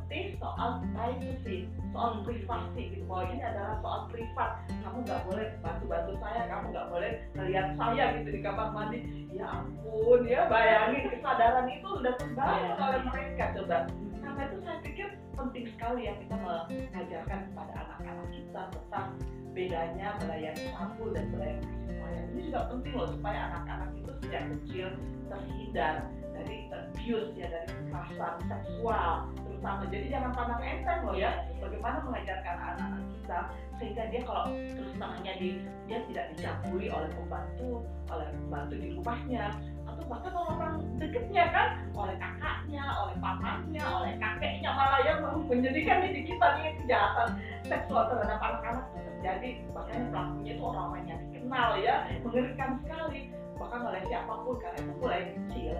ngerti 0.10 0.42
soal 0.42 0.82
privacy 0.98 1.70
soal 1.94 2.26
privasi 2.26 2.82
gitu. 2.90 3.06
Bahwa 3.06 3.30
ini 3.30 3.42
adalah 3.46 3.78
soal 3.86 4.02
privat. 4.10 4.52
Kamu 4.82 4.98
nggak 5.06 5.22
boleh 5.30 5.46
bantu-bantu 5.62 6.14
saya 6.18 6.42
kamu 6.50 6.66
nggak 6.74 6.88
boleh 6.90 7.12
ngeliat 7.38 7.68
saya 7.78 8.04
gitu 8.18 8.30
di 8.34 8.42
kamar 8.42 8.74
mandi. 8.74 9.00
Ya 9.30 9.46
ampun 9.46 10.26
ya 10.26 10.50
bayangin 10.50 11.14
kesadaran 11.14 11.70
itu 11.70 11.88
udah 12.02 12.14
terbangun 12.18 12.74
oleh 12.82 13.02
mereka. 13.06 13.44
Coba. 13.54 13.78
Karena 14.20 14.42
itu 14.50 14.58
saya 14.66 14.78
pikir 14.82 15.08
penting 15.38 15.66
sekali 15.78 16.02
ya 16.10 16.14
kita 16.18 16.36
mengajarkan 16.42 17.40
kepada 17.54 17.74
anak-anak 17.86 18.28
kita 18.34 18.62
tentang 18.74 19.08
bedanya 19.54 20.08
melayani 20.22 20.64
sapu 20.74 21.06
dan 21.14 21.26
melayani 21.34 21.66
kasih 22.10 22.26
ini 22.34 22.42
juga 22.50 22.62
penting 22.70 22.94
loh 22.98 23.10
supaya 23.10 23.40
anak-anak 23.54 23.90
itu 23.98 24.12
sejak 24.26 24.44
kecil 24.58 24.88
terhindar 25.30 25.96
dari 26.40 26.58
abuse 26.72 27.32
ya 27.36 27.48
dari 27.52 27.68
kekerasan 27.68 28.34
seksual 28.48 29.28
terutama. 29.44 29.84
Jadi 29.92 30.06
jangan 30.08 30.32
pandang 30.32 30.62
enteng 30.64 31.00
loh 31.04 31.16
ya 31.16 31.32
bagaimana 31.60 31.98
mengajarkan 32.08 32.56
anak-anak 32.56 33.04
kita 33.12 33.40
sehingga 33.80 34.04
dia 34.12 34.22
kalau 34.28 34.44
terus 34.52 34.94
tangannya 35.00 35.34
di 35.40 35.50
dia 35.88 36.00
tidak 36.12 36.26
dicabuli 36.36 36.88
oleh 36.92 37.10
pembantu 37.16 37.84
oleh 38.12 38.28
pembantu 38.32 38.74
di 38.76 38.88
rumahnya 38.96 39.46
atau 39.88 40.04
bahkan 40.06 40.34
orang 40.36 40.76
dekatnya 41.02 41.46
kan 41.50 41.68
oleh 41.98 42.16
kakaknya 42.20 42.84
oleh 43.04 43.16
pamannya 43.18 43.84
oleh 43.84 44.14
kakeknya 44.22 44.70
malah 44.72 45.02
yang 45.02 45.20
menjadikan 45.50 46.04
ini 46.08 46.22
kita 46.28 46.46
nih 46.60 46.76
kejahatan 46.84 47.30
seksual 47.66 48.04
terhadap 48.12 48.40
anak-anak 48.40 48.86
itu 48.94 49.00
terjadi. 49.20 49.50
Bahkan 49.76 50.00
pelakunya 50.14 50.52
itu 50.56 50.64
orang-orang 50.64 51.06
yang 51.10 51.20
dikenal 51.28 51.70
ya 51.82 51.96
mengerikan 52.24 52.72
sekali. 52.86 53.22
Bahkan 53.60 53.82
oleh 53.84 54.02
siapa 54.08 54.34
pun 54.48 54.56
karena 54.64 54.80
itu 54.80 54.94
mulai 55.04 55.22
kecil 55.36 55.76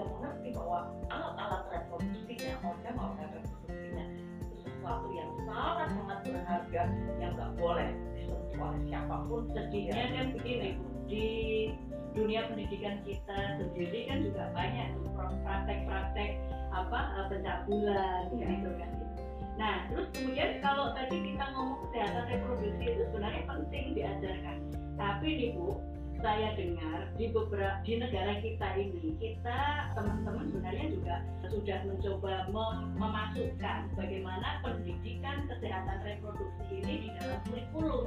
sudah 0.00 0.16
mengerti 0.16 0.48
bahwa 0.56 0.78
alat-alat 1.12 1.62
reproduksinya 1.68 2.52
organ-organ 2.64 3.28
reproduksinya 3.36 4.04
itu 4.48 4.56
sesuatu 4.64 5.08
yang 5.12 5.30
sangat-sangat 5.44 6.18
berharga 6.24 6.82
yang 7.20 7.32
nggak 7.36 7.50
boleh 7.60 7.88
disentuh 8.16 8.56
oleh 8.64 8.80
siapa 8.88 9.16
pun. 9.28 9.42
Sedihnya 9.52 10.04
kan 10.16 10.26
begini 10.32 10.68
Bu 10.80 10.88
di 11.04 11.26
dunia 12.16 12.48
pendidikan 12.48 12.96
kita 13.04 13.60
sendiri 13.60 14.08
kan 14.08 14.24
juga 14.24 14.48
banyak 14.56 14.88
praktek-praktek 15.44 16.40
apa 16.72 17.00
eh, 17.20 17.26
pencabulan 17.28 18.24
Iya. 18.32 18.46
gitu 18.56 18.70
kan. 18.80 18.90
Nah 19.60 19.76
terus 19.92 20.08
kemudian 20.16 20.64
kalau 20.64 20.96
tadi 20.96 21.16
kita 21.20 21.44
ngomong 21.52 21.76
kesehatan 21.84 22.24
reproduksi 22.24 22.84
itu 22.88 23.02
sebenarnya 23.12 23.42
penting 23.44 23.84
diajarkan. 23.92 24.56
Tapi 24.96 25.28
nih 25.28 25.48
Bu 25.60 25.76
saya 26.20 26.52
dengar 26.56 27.08
di 27.16 27.32
beberapa 27.32 27.80
di 27.84 27.96
negara 27.96 28.32
kita 28.44 28.68
ini 28.76 29.16
kita 29.16 29.60
teman-teman 29.96 30.52
sebenarnya 30.52 30.86
juga 30.92 31.16
sudah 31.50 31.78
mencoba 31.88 32.32
mem- 32.52 32.92
memasukkan 33.00 33.80
bagaimana 33.96 34.48
pendidikan 34.60 35.48
kesehatan 35.48 35.98
reproduksi 36.04 36.84
ini 36.84 36.94
di 37.04 37.08
dalam 37.18 37.40
kurikulum 37.48 38.06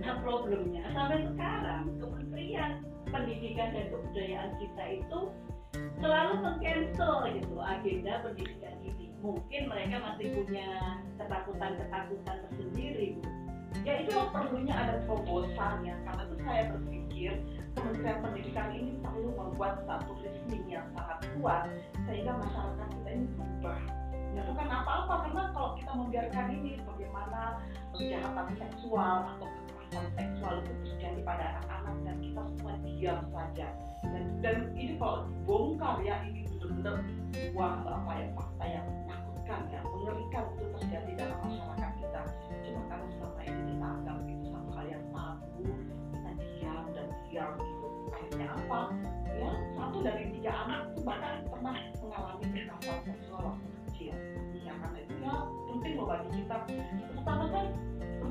Nah 0.00 0.16
problemnya 0.24 0.86
sampai 0.96 1.28
sekarang 1.28 1.92
Kementerian 2.00 2.72
Pendidikan 3.12 3.68
dan 3.76 3.86
Kebudayaan 3.92 4.50
kita 4.56 4.84
itu 5.02 5.20
selalu 6.00 6.34
meng-cancel 6.40 7.14
gitu 7.36 7.56
agenda 7.60 8.24
pendidikan 8.24 8.74
ini. 8.80 9.12
Mungkin 9.20 9.62
mereka 9.68 9.96
masih 10.00 10.26
punya 10.32 10.96
ketakutan-ketakutan 11.20 12.36
tersendiri. 12.48 13.20
Ya 13.84 14.00
itu 14.00 14.14
perlunya 14.32 14.72
ada 14.72 15.04
terobosan 15.04 15.84
ya 15.84 15.94
karena 16.08 16.22
itu 16.26 16.36
saya 16.42 16.62
berpikir 16.72 16.99
Kementerian 17.76 18.18
Pendidikan 18.24 18.72
ini 18.72 18.96
perlu 19.04 19.36
membuat 19.36 19.84
satu 19.84 20.16
listening 20.24 20.64
yang 20.72 20.88
sangat 20.96 21.20
kuat 21.36 21.68
sehingga 22.08 22.32
masyarakat 22.40 22.88
kita 22.96 23.08
ini 23.12 23.26
berubah. 23.36 23.78
Ya 24.30 24.42
bukan 24.46 24.68
apa-apa 24.70 25.14
karena 25.26 25.42
kalau 25.52 25.70
kita 25.76 25.92
membiarkan 25.92 26.46
ini 26.54 26.72
bagaimana 26.86 27.60
kejahatan 27.92 28.46
seksual 28.56 29.16
atau 29.36 29.46
kekerasan 29.52 30.06
seksual 30.16 30.54
itu 30.64 30.72
terjadi 30.86 31.20
pada 31.26 31.44
anak-anak 31.60 31.96
dan 32.06 32.16
kita 32.24 32.40
semua 32.56 32.72
diam 32.86 33.20
saja. 33.34 33.68
Dan, 34.00 34.24
dan 34.40 34.56
ini 34.72 34.96
kalau 34.96 35.28
dibongkar 35.28 36.00
ya 36.00 36.24
ini 36.24 36.48
benar-benar 36.56 36.96
sebuah 37.36 37.72
apa 37.84 38.12
ya 38.16 38.26
fakta 38.32 38.64
yang 38.64 38.86
menakutkan 38.88 39.60
ya 39.68 39.80
mengerikan 39.84 40.44
itu 40.56 40.64
terjadi 40.80 41.10
dalam 41.20 41.38
masyarakat 41.44 41.89
kita 56.30 56.56
pertama 57.18 57.44
kan 57.50 57.66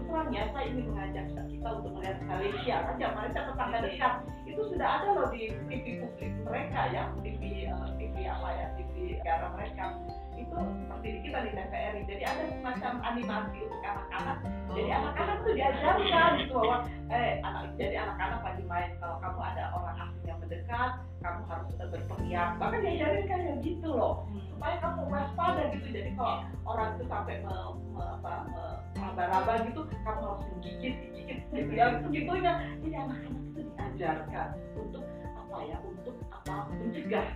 terang 0.10 0.30
ya 0.34 0.44
saya 0.50 0.66
ingin 0.74 0.86
mengajak 0.90 1.26
kita 1.30 1.70
untuk 1.70 1.92
melihat 1.94 2.18
Malaysia. 2.26 2.76
Kan 2.82 2.96
ya 2.98 3.10
Malaysia 3.14 3.42
tetangga 3.46 3.80
dekat. 3.86 4.14
Itu 4.50 4.62
sudah 4.74 4.88
ada 4.90 5.08
loh 5.14 5.28
di 5.30 5.54
TV 5.70 5.86
publik 6.02 6.34
mereka 6.42 6.80
ya 6.90 7.04
TV 7.22 7.42
eh, 7.70 7.90
TV 8.02 8.16
apa 8.26 8.50
ya 8.58 8.66
TV 8.74 8.94
negara 9.22 9.48
mereka. 9.54 9.86
Itu 10.34 10.58
seperti 10.58 11.10
kita 11.30 11.38
di 11.46 11.52
TVRI 11.54 12.02
jadi 12.10 12.24
ada 12.26 12.44
semacam 12.50 12.94
animasi 13.06 13.58
untuk 13.70 13.82
anak-anak. 13.86 14.38
Jadi 14.74 14.90
anak-anak 14.90 15.38
tuh 15.46 15.54
diajarkan 15.54 16.30
gitu 16.42 16.54
bahwa 16.58 16.78
eh 17.14 17.32
anak 17.46 17.64
jadi 17.78 17.96
anak-anak 18.02 18.42
lagi 18.42 18.64
main. 18.66 18.92
Kalau 18.98 19.16
kamu 19.22 19.40
ada 19.46 19.64
orang 19.78 19.96
asing 20.10 20.19
mendekat 20.50 21.06
kamu 21.22 21.42
harus 21.46 21.68
tetap 21.78 21.88
berteriak 21.94 22.50
bahkan 22.58 22.82
diajarin 22.82 23.26
kayak 23.30 23.62
gitu 23.62 23.90
loh. 23.94 24.26
Supaya 24.50 24.82
kamu 24.82 25.02
waspada 25.06 25.64
gitu. 25.78 25.88
Jadi 25.94 26.10
kalau 26.18 26.42
orang 26.66 26.98
itu 26.98 27.06
sampai 27.06 27.38
me, 27.46 27.56
me, 27.94 28.02
apa, 28.18 28.34
me- 28.50 28.78
meraba-raba 28.98 29.54
gitu 29.70 29.86
kamu 30.02 30.22
harus 30.26 30.44
menggigit 30.50 30.94
digigit 31.06 31.40
gitu 31.54 31.72
ya. 31.78 32.02
Begitunya 32.02 32.54
jadi 32.82 32.96
anak-anak 32.98 33.44
itu 33.46 33.60
diajarkan 33.62 34.48
untuk 34.74 35.06
apa 35.22 35.58
ya 35.70 35.78
untuk 35.86 36.16
apa 36.34 36.56
mencegah. 36.82 37.28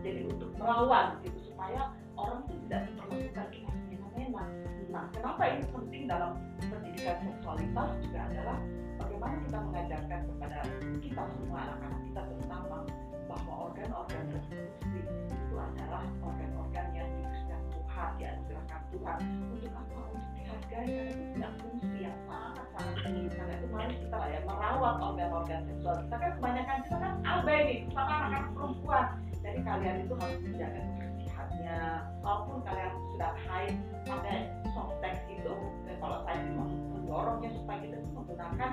Jadi 0.00 0.20
untuk 0.24 0.50
melawan 0.56 1.20
gitu. 1.20 1.38
Supaya 1.52 1.92
orang 2.16 2.48
itu 2.48 2.54
tidak 2.64 2.80
memperlakukan 2.88 3.46
kita 3.52 3.68
semena-mena. 3.84 4.44
Nah 4.88 5.04
kenapa 5.12 5.42
ini 5.52 5.64
penting 5.68 6.02
dalam 6.08 6.32
pendidikan 6.64 7.20
seksualitas 7.28 7.88
juga 8.00 8.20
adalah 8.24 8.56
bagaimana 8.98 9.34
kita 9.42 9.58
mengajarkan 9.58 10.20
kepada 10.30 10.58
kita 11.02 11.22
semua 11.34 11.58
anak-anak 11.66 12.00
kita 12.06 12.20
terutama 12.30 12.53
Tuhan 19.04 19.20
untuk 19.52 19.72
apa? 19.76 20.00
Untuk 20.16 20.32
dihargai 20.32 20.88
karena 20.88 21.12
itu 21.12 21.24
punya 21.36 21.50
fungsi 21.60 21.98
yang 22.00 22.18
sangat-sangat 22.24 22.96
tinggi. 23.04 23.28
Karena 23.36 23.52
itu 23.60 23.66
mari 23.68 23.94
kita 24.00 24.16
lah 24.16 24.28
ya 24.32 24.40
merawat 24.48 24.96
organ-organ 25.04 25.60
seksual 25.68 25.96
kita. 26.00 26.16
Kan 26.16 26.30
kebanyakan 26.40 26.78
kita 26.88 26.96
kan 26.96 27.12
abai 27.28 27.58
nih 27.68 27.78
sama 27.92 28.00
anak-anak 28.00 28.44
perempuan. 28.56 29.06
Jadi 29.44 29.58
kalian 29.60 29.96
itu 30.08 30.14
harus 30.16 30.38
menjaga 30.40 30.80
kebersihannya 30.80 31.78
walaupun 32.24 32.58
kalian 32.64 32.92
sudah 33.12 33.32
haid 33.44 33.74
pakai 34.08 34.38
softtex 34.72 35.14
itu 35.28 35.54
dan 35.84 35.94
kalau 36.00 36.18
saya 36.24 36.40
mendorongnya 36.96 37.50
supaya 37.60 37.78
kita 37.84 37.96
itu 38.00 38.10
menggunakan 38.16 38.70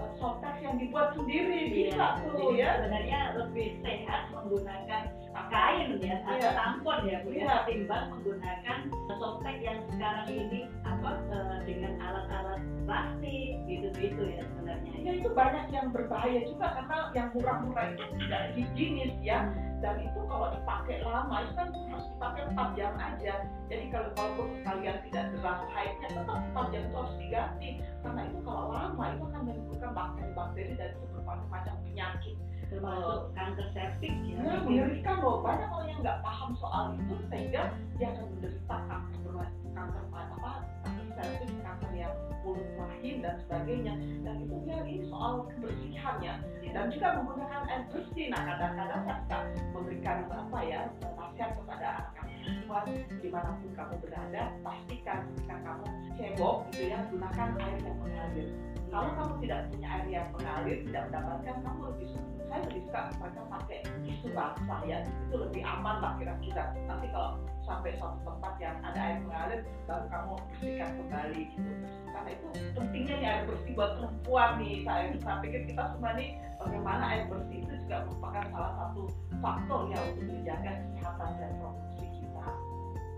uh, 0.00 0.56
yang 0.64 0.76
dibuat 0.80 1.12
sendiri. 1.12 1.60
Bisa 1.68 2.24
tuh 2.24 2.32
Jadi 2.32 2.64
ya. 2.64 2.80
sebenarnya 2.80 3.20
lebih 3.44 3.68
sehat 3.84 4.32
menggunakan 4.32 5.02
kain 5.50 5.88
ya 6.02 6.16
atau 6.22 6.34
Iya. 6.36 6.50
tampon 6.54 6.98
ya 7.06 7.16
Bu 7.24 7.28
Iya. 7.32 7.44
ya 7.46 7.54
ketimbang 7.64 8.04
menggunakan 8.12 8.78
softtek 9.16 9.56
yang 9.62 9.78
sekarang 9.92 10.28
ini 10.28 10.60
apa 10.84 11.10
eh, 11.32 11.58
dengan 11.66 11.92
alat-alat 12.02 12.60
plastik 12.86 13.52
gitu-gitu 13.66 14.22
ya 14.30 14.42
sebenarnya. 14.46 14.92
Ya 15.02 15.12
itu 15.18 15.28
banyak 15.30 15.64
yang 15.70 15.86
berbahaya 15.90 16.40
juga 16.46 16.66
karena 16.74 16.96
yang 17.14 17.28
murah-murah 17.34 17.86
itu 17.94 18.04
tidak 18.26 18.42
higienis 18.54 19.14
ya. 19.22 19.38
Dan 19.84 20.00
itu 20.00 20.20
kalau 20.24 20.50
dipakai 20.56 21.04
lama 21.04 21.44
itu 21.44 21.52
kan 21.52 21.68
harus 21.68 22.06
dipakai 22.16 22.42
4 22.48 22.68
jam 22.78 22.92
aja. 22.96 23.34
Jadi 23.68 23.84
kalau 23.92 24.08
walaupun 24.16 24.48
kalian 24.64 24.96
tidak 25.10 25.24
deras 25.36 25.60
haidnya 25.74 26.08
tetap 26.10 26.38
4 26.54 26.72
jam 26.72 26.82
itu 26.86 26.96
harus 26.96 27.14
diganti. 27.20 27.70
Karena 28.02 28.20
itu 28.24 28.38
kalau 28.40 28.64
lama 28.72 29.04
itu 29.12 29.22
akan 29.28 29.42
menimbulkan 29.44 29.90
bakteri-bakteri 29.92 30.72
dan 30.80 30.90
berbagai 31.12 31.46
macam 31.52 31.74
penyakit 31.84 32.34
termasuk 32.70 33.20
kanker 33.34 33.68
serviks 33.72 34.20
ya. 34.26 34.36
Ya, 34.42 34.54
mengerikan 34.62 35.16
loh. 35.22 35.40
Banyak 35.42 35.68
orang 35.70 35.88
yang 35.90 36.00
nggak 36.02 36.18
paham 36.22 36.50
soal 36.58 36.84
itu 36.98 37.14
sehingga 37.30 37.62
dia 37.96 38.08
akan 38.12 38.26
menderita 38.36 38.76
kanker 38.90 39.46
kanker 39.76 40.04
apa 40.12 40.52
kanker 40.82 41.06
serviks, 41.16 41.56
kanker 41.62 41.92
yang 41.94 42.14
mulut 42.42 42.68
rahim 42.78 43.14
dan 43.22 43.34
sebagainya. 43.46 43.94
Dan 44.24 44.34
itu 44.42 44.56
dia 44.66 44.78
ini 44.82 45.04
soal 45.10 45.46
kebersihannya 45.54 46.34
dan 46.76 46.92
juga 46.92 47.08
menggunakan 47.16 47.62
air 47.72 47.82
bersih. 47.88 48.26
Nah 48.28 48.40
kadang-kadang 48.44 49.00
saya 49.08 49.16
suka 49.24 49.38
memberikan 49.72 50.18
apa 50.28 50.58
ya 50.60 50.80
nasihat 51.00 51.50
kepada 51.56 51.86
anak-anak 52.04 52.26
perempuan 52.46 52.84
di 53.18 53.28
mana 53.32 53.50
pun 53.58 53.70
kamu 53.74 53.94
berada 54.04 54.42
pastikan 54.62 55.18
ketika 55.34 55.56
kamu 55.66 55.86
cebok 56.14 56.56
gitu 56.70 56.82
ya 56.92 56.98
gunakan 57.10 57.48
air 57.58 57.78
yang 57.80 57.96
mengalir. 57.98 58.48
Kalau 58.86 59.10
kamu 59.18 59.34
tidak 59.44 59.60
punya 59.72 59.88
air 59.92 60.06
yang 60.08 60.28
mengalir, 60.32 60.76
tidak 60.86 61.02
mendapatkan, 61.10 61.56
kamu 61.64 61.80
lebih 61.90 62.08
suka 62.14 62.35
saya 62.46 62.60
lebih 62.70 62.82
suka 62.86 63.00
mereka 63.18 63.42
pakai 63.50 63.78
tisu 64.06 64.28
basah 64.32 64.80
ya. 64.86 64.98
Itu 65.28 65.34
lebih 65.42 65.62
aman 65.66 65.96
lah 66.02 66.12
kira-kira. 66.18 66.64
Nanti 66.86 67.06
kalau 67.10 67.40
sampai 67.66 67.98
suatu 67.98 68.18
tempat 68.22 68.54
yang 68.62 68.76
ada 68.86 68.98
air 68.98 69.18
mengalir 69.26 69.60
baru 69.90 70.06
kamu 70.06 70.32
bersihkan 70.38 70.90
kembali 71.02 71.42
gitu. 71.50 71.70
Karena 72.14 72.30
itu 72.32 72.46
pentingnya 72.78 73.14
nih 73.18 73.28
air 73.28 73.42
bersih 73.50 73.72
buat 73.74 73.92
perempuan 73.98 74.50
nih. 74.62 74.74
Saya 74.86 75.02
saya 75.20 75.36
pikir 75.42 75.60
kita 75.66 75.82
semua 75.94 76.10
nih 76.14 76.28
bagaimana 76.62 77.02
air 77.10 77.24
bersih 77.26 77.58
itu 77.66 77.74
juga 77.86 77.96
merupakan 78.06 78.44
salah 78.54 78.72
satu 78.78 79.02
faktor 79.42 79.80
ya 79.90 79.98
untuk 80.14 80.24
menjaga 80.30 80.72
kesehatan 80.80 81.30
reproduksi 81.42 82.06
kita. 82.22 82.46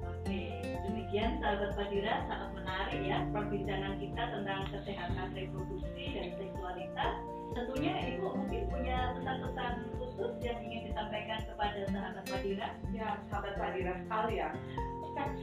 Oke, 0.08 0.40
demikian 0.88 1.30
sahabat 1.40 1.70
Padira 1.76 2.14
sangat 2.26 2.50
menarik 2.56 3.00
ya 3.04 3.18
perbincangan 3.30 3.94
kita 4.00 4.22
tentang 4.32 4.60
kesehatan 4.72 5.28
reproduksi 5.36 6.04
dan 6.16 6.28
seksualitas. 6.40 7.14
Tentunya 7.56 7.94
Ibu 8.16 8.26
mungkin 8.36 8.62
punya 8.68 8.98
pesan-pesan 9.16 9.72
khusus 9.96 10.32
yang 10.44 10.58
ingin 10.60 10.92
disampaikan 10.92 11.40
kepada 11.46 11.80
sahabat 11.88 12.24
Padira. 12.28 12.68
ya 12.92 13.08
sahabat 13.30 13.54
Sadira 13.56 13.92
sekalian 14.04 14.52
seks 15.16 15.40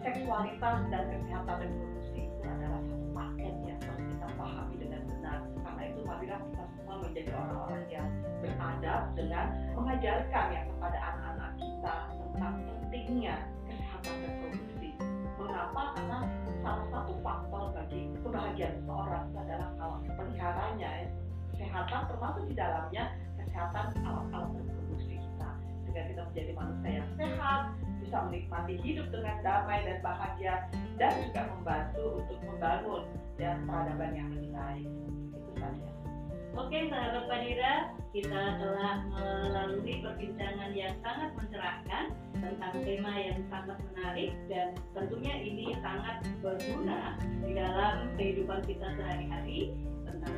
seksualitas 0.00 0.78
dan 0.88 1.04
kesehatan 1.12 1.56
reproduksi 1.60 2.20
itu 2.24 2.40
adalah 2.46 2.80
satu 2.88 3.06
paket 3.12 3.54
yang 3.68 3.78
harus 3.84 4.04
kita 4.08 4.26
pahami 4.38 4.74
dengan 4.80 5.02
benar. 5.04 5.38
Karena 5.60 5.82
itu 5.88 6.00
Sadira 6.06 6.36
kita 6.40 6.64
semua 6.78 6.94
menjadi 7.04 7.30
orang-orang 7.36 7.84
yang 7.92 8.08
beradab 8.40 9.02
dengan 9.18 9.46
mengajarkan 9.76 10.44
ya 10.54 10.60
kepada 10.64 10.98
anak-anak 10.98 11.50
kita 11.60 11.96
tentang 12.08 12.54
pentingnya 12.64 13.36
kesehatan 13.68 14.14
reproduksi 14.24 14.90
mengapa? 15.36 15.82
Karena 15.96 16.18
salah 16.60 16.86
satu 16.92 17.12
faktor 17.24 17.62
bagi 17.72 18.00
kebahagiaan 18.20 18.74
seseorang 18.80 19.24
adalah 19.36 19.68
kalau 19.76 19.96
peliharanya 20.16 20.90
ya, 21.04 21.08
kesehatan 21.60 22.08
termasuk 22.08 22.44
di 22.48 22.54
dalamnya 22.56 23.04
kesehatan 23.36 23.92
alat-alat 24.00 24.50
reproduksi 24.56 25.20
kita 25.20 25.50
sehingga 25.84 26.02
kita 26.08 26.22
menjadi 26.32 26.52
manusia 26.56 26.90
yang 27.02 27.08
sehat, 27.20 27.62
bisa 28.00 28.16
menikmati 28.30 28.74
hidup 28.80 29.06
dengan 29.12 29.36
damai 29.44 29.78
dan 29.84 29.98
bahagia, 30.00 30.54
dan 30.96 31.12
juga 31.28 31.42
membantu 31.52 32.04
untuk 32.24 32.38
membangun 32.46 33.02
ya 33.36 33.52
peradaban 33.66 34.12
yang 34.14 34.28
lebih 34.32 34.50
baik. 34.54 34.88
Itu 35.34 35.50
saja. 35.58 35.88
Oke 36.58 36.78
sahabat 36.90 37.24
Padira, 37.30 37.74
kita 38.10 38.42
telah 38.58 38.96
melalui 39.06 40.02
perbincangan 40.02 40.70
yang 40.74 40.94
sangat 40.98 41.30
mencerahkan 41.38 42.04
tentang 42.42 42.74
tema 42.82 43.12
yang 43.14 43.38
sangat 43.46 43.78
menarik 43.90 44.30
dan 44.50 44.74
tentunya 44.94 45.34
ini 45.38 45.78
sangat 45.78 46.26
berguna 46.42 47.14
di 47.46 47.54
dalam 47.54 48.10
kehidupan 48.18 48.66
kita 48.66 48.86
sehari-hari 48.98 49.70
tentang 50.02 50.34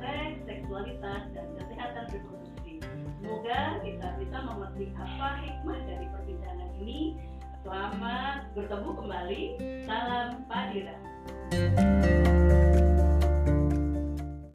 seks, 0.00 0.36
seksualitas, 0.48 1.22
dan 1.36 1.46
kesehatan 1.60 2.04
reproduksi. 2.08 2.74
Semoga 3.20 3.60
kita 3.84 4.08
bisa 4.16 4.36
memetik 4.48 4.90
apa 4.96 5.28
hikmah 5.44 5.80
dari 5.84 6.06
perbincangan 6.08 6.70
ini. 6.80 7.20
Selamat 7.60 8.48
bertemu 8.56 8.90
kembali. 8.96 9.42
Salam 9.84 10.28
Padira. 10.48 10.96